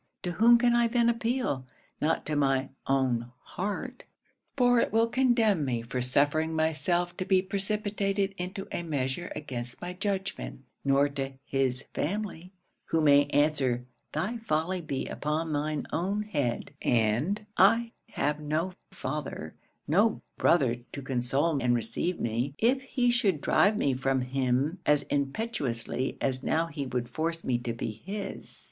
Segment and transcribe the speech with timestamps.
[0.23, 1.67] To whom can I then appeal?
[2.01, 4.03] Not to my own heart,
[4.57, 9.79] for it will condemn me for suffering myself to be precipitated into a measure against
[9.79, 12.51] my judgment; nor to his family,
[12.85, 19.53] who may answer, "thy folly be upon thine own head;" and I have no father,
[19.87, 25.03] no brother to console and receive me, if he should drive me from him as
[25.11, 28.57] impetuously as now he would force me to be his.